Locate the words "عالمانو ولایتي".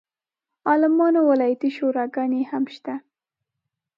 0.69-1.69